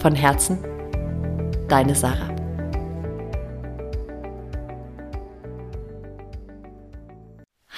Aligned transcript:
Von 0.00 0.14
Herzen, 0.14 0.58
deine 1.68 1.94
Sarah. 1.94 2.34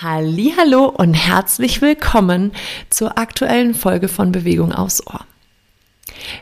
Hallo 0.01 0.85
und 0.87 1.15
herzlich 1.15 1.83
willkommen 1.83 2.53
zur 2.91 3.19
aktuellen 3.19 3.75
Folge 3.75 4.07
von 4.07 4.31
Bewegung 4.31 4.71
aufs 4.71 5.05
Ohr. 5.05 5.27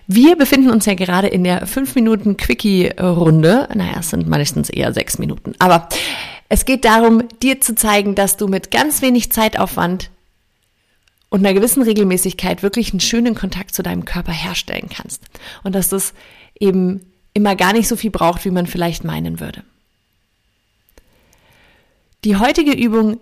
Wir 0.06 0.37
befinden 0.37 0.70
uns 0.70 0.84
ja 0.84 0.93
gerade 0.93 1.29
in 1.29 1.45
der 1.45 1.66
5 1.66 1.95
Minuten 1.95 2.37
Quickie-Runde. 2.37 3.69
Naja, 3.75 4.01
es 4.01 4.11
sind 4.11 4.28
meistens 4.28 4.69
eher 4.69 4.92
6 4.92 5.17
Minuten. 5.17 5.55
Aber 5.59 5.89
es 6.51 6.67
geht 6.67 6.84
darum, 6.84 7.23
dir 7.42 7.62
zu 7.62 7.75
zeigen, 7.75 8.15
dass 8.15 8.37
du 8.37 8.48
mit 8.48 8.70
ganz 8.70 9.01
wenig 9.01 9.33
Zeitaufwand 9.33 10.11
und 11.30 11.41
einer 11.41 11.55
gewissen 11.55 11.83
Regelmäßigkeit 11.83 12.62
wirklich 12.62 12.91
einen 12.93 13.01
schönen 13.01 13.34
Kontakt 13.34 13.75
zu 13.75 13.83
deinem 13.83 14.05
Körper 14.05 14.33
herstellen 14.33 14.91
kannst. 14.95 15.23
Und 15.62 15.75
dass 15.75 15.89
das 15.89 16.12
eben 16.59 17.00
immer 17.33 17.56
gar 17.56 17.73
nicht 17.73 17.89
so 17.89 17.97
viel 17.97 18.11
braucht, 18.11 18.45
wie 18.45 18.50
man 18.50 18.67
vielleicht 18.67 19.05
meinen 19.05 19.41
würde. 19.41 19.62
Die 22.25 22.36
heutige 22.36 22.73
Übung 22.73 23.19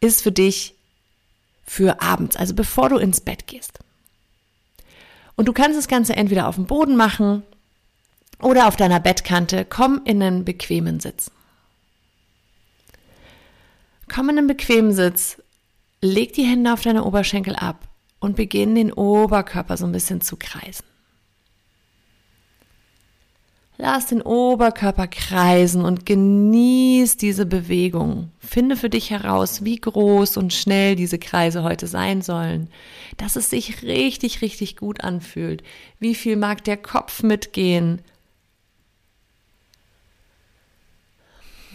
ist 0.00 0.22
für 0.22 0.32
dich 0.32 0.74
für 1.64 2.02
abends, 2.02 2.36
also 2.36 2.54
bevor 2.54 2.88
du 2.88 2.96
ins 2.96 3.20
Bett 3.20 3.46
gehst. 3.46 3.78
Und 5.36 5.46
du 5.46 5.52
kannst 5.52 5.78
das 5.78 5.88
Ganze 5.88 6.16
entweder 6.16 6.48
auf 6.48 6.56
dem 6.56 6.66
Boden 6.66 6.96
machen 6.96 7.42
oder 8.40 8.66
auf 8.66 8.76
deiner 8.76 8.98
Bettkante. 8.98 9.64
Komm 9.68 10.00
in 10.04 10.22
einen 10.22 10.44
bequemen 10.44 11.00
Sitz. 11.00 11.30
Komm 14.12 14.30
in 14.30 14.38
einen 14.38 14.46
bequemen 14.48 14.92
Sitz 14.92 15.36
Leg 16.04 16.32
die 16.32 16.42
Hände 16.42 16.72
auf 16.72 16.82
deine 16.82 17.04
Oberschenkel 17.04 17.54
ab 17.54 17.88
und 18.18 18.34
beginn 18.34 18.74
den 18.74 18.92
Oberkörper 18.92 19.76
so 19.76 19.86
ein 19.86 19.92
bisschen 19.92 20.20
zu 20.20 20.36
kreisen. 20.36 20.84
Lass 23.78 24.06
den 24.06 24.20
Oberkörper 24.20 25.06
kreisen 25.06 25.84
und 25.84 26.04
genieß 26.04 27.18
diese 27.18 27.46
Bewegung. 27.46 28.30
Finde 28.40 28.76
für 28.76 28.90
dich 28.90 29.10
heraus, 29.10 29.64
wie 29.64 29.76
groß 29.76 30.36
und 30.38 30.52
schnell 30.52 30.96
diese 30.96 31.18
Kreise 31.18 31.62
heute 31.62 31.86
sein 31.86 32.20
sollen, 32.20 32.68
dass 33.16 33.36
es 33.36 33.48
sich 33.48 33.82
richtig, 33.82 34.42
richtig 34.42 34.76
gut 34.76 35.02
anfühlt. 35.02 35.62
Wie 36.00 36.16
viel 36.16 36.36
mag 36.36 36.64
der 36.64 36.78
Kopf 36.78 37.22
mitgehen? 37.22 38.02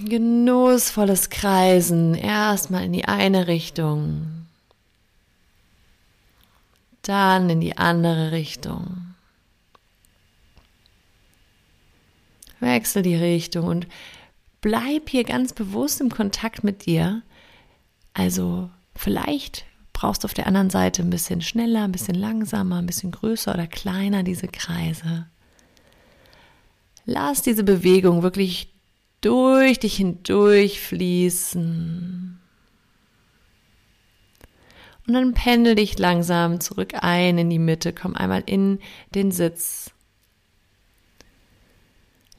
Genussvolles 0.04 1.30
Kreisen. 1.30 2.16
Erstmal 2.16 2.86
in 2.86 2.94
die 2.94 3.06
eine 3.06 3.48
Richtung, 3.48 4.46
dann 7.02 7.50
in 7.50 7.62
die 7.62 7.78
andere 7.78 8.32
Richtung. 8.32 9.16
Wechsel 12.60 13.04
die 13.04 13.16
Richtung 13.16 13.68
und 13.68 13.88
bleib 14.62 15.10
hier 15.10 15.24
ganz 15.24 15.54
bewusst 15.54 16.02
im 16.02 16.10
Kontakt 16.10 16.64
mit 16.64 16.86
dir. 16.86 17.22
Also 18.14 18.70
vielleicht 18.96 19.66
brauchst 19.94 20.24
du 20.24 20.26
auf 20.26 20.34
der 20.34 20.48
anderen 20.48 20.70
Seite 20.70 21.02
ein 21.02 21.10
bisschen 21.10 21.42
schneller, 21.42 21.84
ein 21.84 21.92
bisschen 21.92 22.16
langsamer, 22.16 22.78
ein 22.78 22.86
bisschen 22.88 23.12
größer 23.12 23.54
oder 23.54 23.68
kleiner 23.68 24.24
diese 24.24 24.48
Kreise. 24.48 25.28
Lass 27.06 27.42
diese 27.42 27.64
Bewegung 27.64 28.22
wirklich 28.22 28.74
durch 29.22 29.80
dich 29.80 29.96
hindurch 29.98 30.80
fließen. 30.80 32.40
Und 35.08 35.14
dann 35.14 35.34
pendel 35.34 35.76
dich 35.76 35.98
langsam 35.98 36.60
zurück 36.60 36.94
ein 37.02 37.38
in 37.38 37.50
die 37.50 37.60
Mitte, 37.60 37.94
komm 37.94 38.16
einmal 38.16 38.44
in 38.46 38.80
den 39.16 39.32
Sitz. 39.32 39.92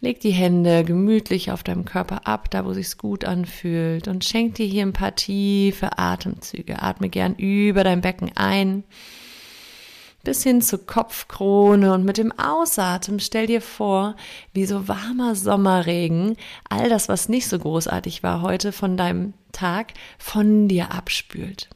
Leg 0.00 0.21
die 0.21 0.31
Hände 0.31 0.84
gemütlich 0.84 1.50
auf 1.50 1.65
deinem 1.65 1.84
Körper 1.84 2.27
ab, 2.28 2.50
da 2.50 2.65
wo 2.65 2.72
sich's 2.72 2.99
gut 2.99 3.25
anfühlt 3.25 4.06
und 4.06 4.25
schenk 4.25 4.55
dir 4.55 4.67
hier 4.67 4.83
ein 4.83 4.93
paar 4.93 5.17
tiefe 5.17 5.99
Atemzüge. 5.99 6.83
Atme 6.83 7.09
gern 7.09 7.34
über 7.34 7.83
dein 7.83 8.00
Becken 8.00 8.31
ein 8.37 8.84
bis 10.28 10.43
hin 10.43 10.61
zur 10.61 10.84
Kopfkrone 10.84 11.94
und 11.94 12.05
mit 12.05 12.19
dem 12.19 12.39
Ausatmen 12.39 13.19
stell 13.19 13.47
dir 13.47 13.62
vor, 13.62 14.15
wie 14.53 14.66
so 14.66 14.87
warmer 14.87 15.34
Sommerregen 15.34 16.37
all 16.69 16.91
das, 16.91 17.09
was 17.09 17.31
nicht 17.31 17.49
so 17.49 17.59
großartig 17.59 18.22
war 18.22 18.43
heute 18.43 18.72
von 18.72 18.99
deinem 18.99 19.33
Tag, 19.53 19.94
von 20.19 20.69
dir 20.69 20.93
abspült. 20.93 21.71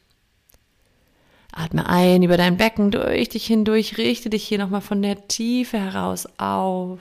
Atme 1.51 1.89
ein 1.89 2.21
über 2.21 2.37
dein 2.37 2.57
Becken 2.57 2.91
durch 2.91 3.29
dich 3.29 3.47
hindurch, 3.47 3.97
richte 3.97 4.29
dich 4.29 4.43
hier 4.43 4.59
nochmal 4.59 4.81
von 4.81 5.01
der 5.01 5.27
Tiefe 5.27 5.79
heraus 5.79 6.27
auf. 6.37 6.99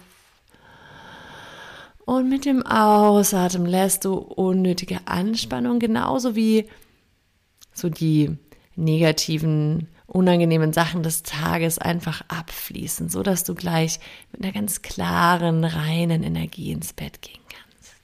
Und 2.07 2.31
mit 2.31 2.47
dem 2.47 2.65
Ausatmen 2.65 3.67
lässt 3.67 4.07
du 4.07 4.15
unnötige 4.15 5.01
Anspannung 5.05 5.81
genauso 5.81 6.35
wie 6.35 6.71
so 7.75 7.91
die 7.91 8.39
negativen 8.75 9.89
unangenehmen 10.13 10.75
Sachen 10.75 11.03
des 11.03 11.23
Tages 11.23 11.79
einfach 11.79 12.23
abfließen, 12.29 13.09
so 13.09 13.23
dass 13.23 13.45
du 13.45 13.55
gleich 13.55 13.99
mit 14.31 14.43
einer 14.43 14.53
ganz 14.53 14.83
klaren, 14.83 15.65
reinen 15.65 16.23
Energie 16.23 16.71
ins 16.71 16.93
Bett 16.93 17.23
gehen 17.23 17.41
kannst. 17.49 17.95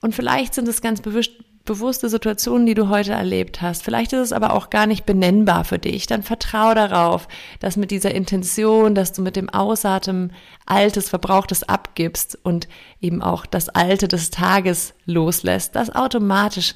Und 0.00 0.14
vielleicht 0.14 0.54
sind 0.54 0.66
es 0.66 0.80
ganz 0.80 1.02
bewusste 1.02 2.08
Situationen, 2.08 2.64
die 2.64 2.74
du 2.74 2.88
heute 2.88 3.12
erlebt 3.12 3.60
hast. 3.60 3.82
Vielleicht 3.82 4.14
ist 4.14 4.20
es 4.20 4.32
aber 4.32 4.54
auch 4.54 4.70
gar 4.70 4.86
nicht 4.86 5.04
benennbar 5.04 5.64
für 5.64 5.78
dich. 5.78 6.06
Dann 6.06 6.22
vertraue 6.22 6.74
darauf, 6.74 7.28
dass 7.60 7.76
mit 7.76 7.90
dieser 7.90 8.14
Intention, 8.14 8.94
dass 8.94 9.12
du 9.12 9.20
mit 9.20 9.36
dem 9.36 9.50
Ausatmen 9.50 10.32
Altes, 10.64 11.10
Verbrauchtes 11.10 11.64
abgibst 11.64 12.38
und 12.42 12.66
eben 13.02 13.20
auch 13.20 13.44
das 13.44 13.68
Alte 13.68 14.08
des 14.08 14.30
Tages 14.30 14.94
loslässt, 15.04 15.76
das 15.76 15.94
automatisch 15.94 16.74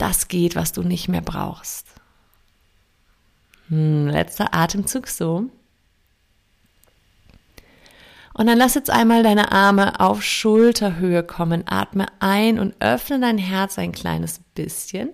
das 0.00 0.28
geht, 0.28 0.56
was 0.56 0.72
du 0.72 0.82
nicht 0.82 1.08
mehr 1.08 1.20
brauchst. 1.20 1.86
Hm, 3.68 4.08
letzter 4.08 4.54
Atemzug 4.54 5.08
so. 5.08 5.50
Und 8.32 8.46
dann 8.46 8.58
lass 8.58 8.74
jetzt 8.74 8.90
einmal 8.90 9.22
deine 9.22 9.52
Arme 9.52 10.00
auf 10.00 10.22
Schulterhöhe 10.22 11.22
kommen. 11.22 11.64
Atme 11.66 12.06
ein 12.20 12.58
und 12.58 12.74
öffne 12.80 13.20
dein 13.20 13.38
Herz 13.38 13.78
ein 13.78 13.92
kleines 13.92 14.40
bisschen. 14.54 15.10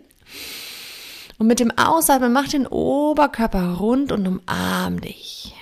Und 1.38 1.48
mit 1.48 1.60
dem 1.60 1.76
Ausatmen 1.76 2.32
mach 2.32 2.48
den 2.48 2.66
Oberkörper 2.66 3.74
rund 3.74 4.12
und 4.12 4.26
umarm 4.26 5.00
dich. 5.00 5.54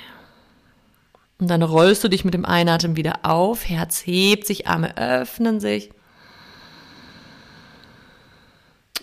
Und 1.38 1.48
dann 1.48 1.62
rollst 1.62 2.04
du 2.04 2.08
dich 2.08 2.24
mit 2.24 2.34
dem 2.34 2.44
Einatmen 2.44 2.96
wieder 2.96 3.20
auf. 3.22 3.68
Herz 3.68 4.06
hebt 4.06 4.46
sich, 4.46 4.68
Arme 4.68 4.96
öffnen 4.96 5.58
sich. 5.58 5.90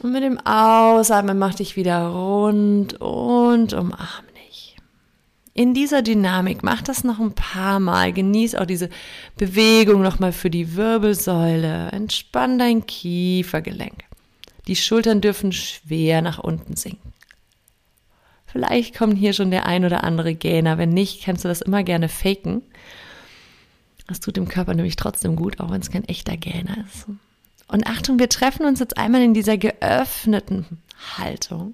Und 0.01 0.13
mit 0.13 0.23
dem 0.23 0.39
Ausatmen 0.39 1.37
mach 1.37 1.53
dich 1.53 1.75
wieder 1.75 2.07
rund 2.07 2.99
und 2.99 3.73
umarm 3.73 4.25
dich. 4.47 4.75
In 5.53 5.75
dieser 5.75 6.01
Dynamik 6.01 6.63
mach 6.63 6.81
das 6.81 7.03
noch 7.03 7.19
ein 7.19 7.33
paar 7.33 7.79
Mal. 7.79 8.11
Genieß 8.11 8.55
auch 8.55 8.65
diese 8.65 8.89
Bewegung 9.37 10.01
nochmal 10.01 10.31
für 10.31 10.49
die 10.49 10.75
Wirbelsäule. 10.75 11.89
Entspann 11.91 12.57
dein 12.57 12.87
Kiefergelenk. 12.87 14.05
Die 14.67 14.75
Schultern 14.75 15.21
dürfen 15.21 15.51
schwer 15.51 16.23
nach 16.23 16.39
unten 16.39 16.75
sinken. 16.75 17.13
Vielleicht 18.47 18.97
kommt 18.97 19.17
hier 19.17 19.33
schon 19.33 19.51
der 19.51 19.67
ein 19.67 19.85
oder 19.85 20.03
andere 20.03 20.33
Gähner. 20.33 20.79
Wenn 20.79 20.89
nicht, 20.89 21.23
kannst 21.23 21.45
du 21.45 21.47
das 21.47 21.61
immer 21.61 21.83
gerne 21.83 22.09
faken. 22.09 22.63
Das 24.07 24.19
tut 24.19 24.35
dem 24.35 24.47
Körper 24.47 24.73
nämlich 24.73 24.95
trotzdem 24.95 25.35
gut, 25.35 25.59
auch 25.59 25.69
wenn 25.69 25.81
es 25.81 25.91
kein 25.91 26.05
echter 26.05 26.37
Gähner 26.37 26.77
ist. 26.85 27.05
Und 27.71 27.87
Achtung, 27.87 28.19
wir 28.19 28.27
treffen 28.29 28.65
uns 28.65 28.79
jetzt 28.79 28.97
einmal 28.97 29.21
in 29.21 29.33
dieser 29.33 29.57
geöffneten 29.57 30.65
Haltung. 31.17 31.73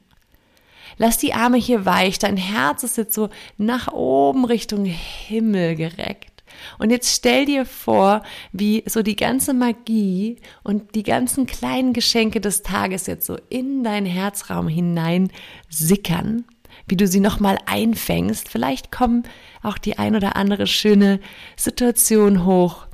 Lass 0.99 1.17
die 1.17 1.33
Arme 1.33 1.57
hier 1.57 1.85
weich, 1.85 2.19
dein 2.19 2.37
Herz 2.37 2.83
ist 2.83 2.97
jetzt 2.97 3.13
so 3.13 3.29
nach 3.57 3.91
oben 3.91 4.45
Richtung 4.45 4.85
Himmel 4.85 5.75
gereckt. 5.75 6.43
Und 6.79 6.89
jetzt 6.89 7.15
stell 7.15 7.45
dir 7.45 7.65
vor, 7.65 8.23
wie 8.51 8.83
so 8.87 9.03
die 9.03 9.15
ganze 9.15 9.53
Magie 9.53 10.37
und 10.63 10.95
die 10.95 11.03
ganzen 11.03 11.45
kleinen 11.45 11.93
Geschenke 11.93 12.41
des 12.41 12.63
Tages 12.63 13.05
jetzt 13.05 13.25
so 13.25 13.37
in 13.49 13.83
deinen 13.83 14.07
Herzraum 14.07 14.67
hinein 14.67 15.31
sickern. 15.69 16.45
wie 16.87 16.95
du 16.95 17.07
sie 17.07 17.19
nochmal 17.19 17.57
einfängst. 17.65 18.49
Vielleicht 18.49 18.91
kommen 18.91 19.23
auch 19.61 19.77
die 19.77 19.97
ein 19.97 20.15
oder 20.15 20.35
andere 20.35 20.67
schöne 20.67 21.19
Situation 21.55 22.45
hoch. 22.45 22.86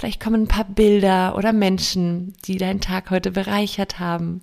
Vielleicht 0.00 0.18
kommen 0.18 0.44
ein 0.44 0.48
paar 0.48 0.64
Bilder 0.64 1.36
oder 1.36 1.52
Menschen, 1.52 2.32
die 2.46 2.56
deinen 2.56 2.80
Tag 2.80 3.10
heute 3.10 3.32
bereichert 3.32 3.98
haben. 3.98 4.40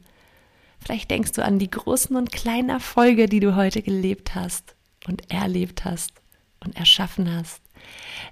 Vielleicht 0.80 1.10
denkst 1.10 1.32
du 1.32 1.44
an 1.44 1.58
die 1.58 1.72
großen 1.72 2.16
und 2.16 2.32
kleinen 2.32 2.70
Erfolge, 2.70 3.26
die 3.26 3.40
du 3.40 3.56
heute 3.56 3.82
gelebt 3.82 4.36
hast 4.36 4.76
und 5.08 5.32
erlebt 5.32 5.84
hast 5.84 6.12
und 6.64 6.78
erschaffen 6.78 7.34
hast. 7.36 7.60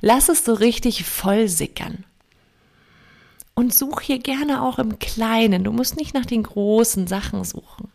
Lass 0.01 0.29
es 0.29 0.45
so 0.45 0.53
richtig 0.53 1.03
voll 1.03 1.47
sickern. 1.47 2.03
Und 3.55 3.73
such 3.73 4.01
hier 4.01 4.19
gerne 4.19 4.61
auch 4.61 4.77
im 4.77 4.99
Kleinen. 4.99 5.63
Du 5.63 5.71
musst 5.71 5.97
nicht 5.97 6.13
nach 6.13 6.27
den 6.27 6.43
großen 6.43 7.07
Sachen 7.07 7.43
suchen. 7.43 7.89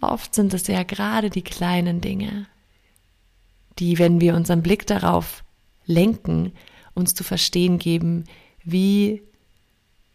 Oft 0.00 0.34
sind 0.34 0.52
es 0.54 0.66
ja 0.66 0.82
gerade 0.82 1.30
die 1.30 1.44
kleinen 1.44 2.00
Dinge, 2.00 2.48
die, 3.78 3.98
wenn 3.98 4.20
wir 4.20 4.34
unseren 4.34 4.62
Blick 4.62 4.86
darauf 4.86 5.44
lenken, 5.86 6.52
uns 6.94 7.14
zu 7.14 7.24
verstehen 7.24 7.78
geben, 7.78 8.24
wie 8.64 9.22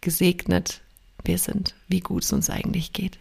gesegnet 0.01 0.81
wir 1.23 1.37
sind, 1.37 1.75
wie 1.87 1.99
gut 1.99 2.23
es 2.23 2.31
uns 2.31 2.49
eigentlich 2.49 2.93
geht. 2.93 3.19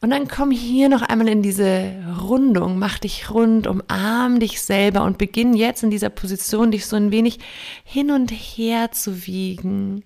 Und 0.00 0.10
dann 0.10 0.28
komm 0.28 0.52
hier 0.52 0.88
noch 0.88 1.02
einmal 1.02 1.28
in 1.28 1.42
diese 1.42 1.92
Rundung, 2.20 2.78
mach 2.78 3.00
dich 3.00 3.30
rund, 3.30 3.66
umarm 3.66 4.38
dich 4.38 4.62
selber 4.62 5.02
und 5.02 5.18
beginn 5.18 5.54
jetzt 5.54 5.82
in 5.82 5.90
dieser 5.90 6.10
Position, 6.10 6.70
dich 6.70 6.86
so 6.86 6.94
ein 6.94 7.10
wenig 7.10 7.40
hin 7.82 8.12
und 8.12 8.30
her 8.30 8.92
zu 8.92 9.26
wiegen, 9.26 10.04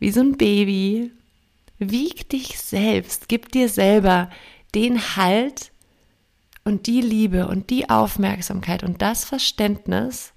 wie 0.00 0.10
so 0.10 0.20
ein 0.20 0.36
Baby. 0.36 1.12
Wieg 1.78 2.28
dich 2.30 2.58
selbst, 2.60 3.28
gib 3.28 3.52
dir 3.52 3.68
selber 3.68 4.28
den 4.74 5.16
Halt 5.16 5.71
und 6.64 6.86
die 6.86 7.00
Liebe 7.00 7.48
und 7.48 7.70
die 7.70 7.90
Aufmerksamkeit 7.90 8.82
und 8.82 9.02
das 9.02 9.24
Verständnis, 9.24 10.32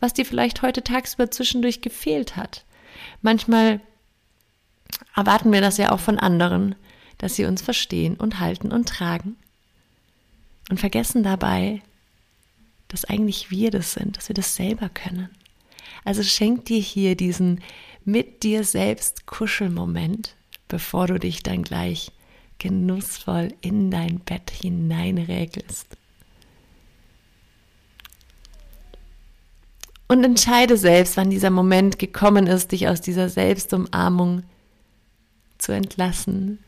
was 0.00 0.12
dir 0.12 0.24
vielleicht 0.24 0.62
heute 0.62 0.82
tagsüber 0.82 1.30
zwischendurch 1.30 1.80
gefehlt 1.80 2.36
hat. 2.36 2.64
Manchmal 3.22 3.80
erwarten 5.16 5.52
wir 5.52 5.60
das 5.60 5.76
ja 5.78 5.92
auch 5.92 6.00
von 6.00 6.18
anderen, 6.18 6.74
dass 7.18 7.36
sie 7.36 7.44
uns 7.44 7.62
verstehen 7.62 8.16
und 8.16 8.40
halten 8.40 8.72
und 8.72 8.88
tragen 8.88 9.36
und 10.70 10.78
vergessen 10.78 11.22
dabei, 11.22 11.82
dass 12.88 13.04
eigentlich 13.04 13.50
wir 13.50 13.70
das 13.70 13.92
sind, 13.92 14.16
dass 14.16 14.28
wir 14.28 14.34
das 14.34 14.54
selber 14.54 14.88
können. 14.88 15.30
Also 16.04 16.22
schenk 16.22 16.66
dir 16.66 16.80
hier 16.80 17.16
diesen 17.16 17.60
mit 18.04 18.42
dir 18.42 18.64
selbst 18.64 19.26
Kuschelmoment, 19.26 20.36
bevor 20.68 21.06
du 21.06 21.18
dich 21.18 21.42
dann 21.42 21.62
gleich 21.62 22.12
genussvoll 22.58 23.54
in 23.60 23.90
dein 23.90 24.20
Bett 24.20 24.50
hineinregelst. 24.50 25.96
Und 30.06 30.22
entscheide 30.22 30.76
selbst, 30.76 31.16
wann 31.16 31.30
dieser 31.30 31.50
Moment 31.50 31.98
gekommen 31.98 32.46
ist, 32.46 32.72
dich 32.72 32.88
aus 32.88 33.00
dieser 33.00 33.28
Selbstumarmung 33.28 34.44
zu 35.58 35.72
entlassen, 35.72 36.58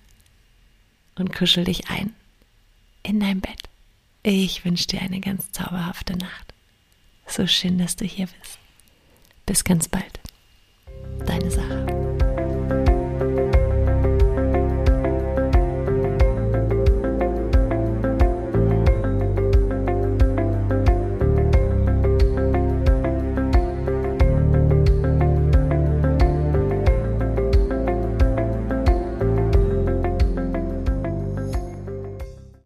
und 1.16 1.34
kuschel 1.34 1.64
dich 1.64 1.88
ein 1.88 2.14
in 3.02 3.20
dein 3.20 3.40
Bett. 3.40 3.68
Ich 4.22 4.64
wünsche 4.64 4.86
dir 4.86 5.00
eine 5.00 5.20
ganz 5.20 5.50
zauberhafte 5.52 6.16
Nacht. 6.16 6.54
So 7.26 7.46
schön, 7.46 7.78
dass 7.78 7.96
du 7.96 8.04
hier 8.04 8.26
bist. 8.26 8.58
Bis 9.46 9.64
ganz 9.64 9.88
bald. 9.88 10.20
Deine 11.24 11.50
Sarah. 11.50 12.05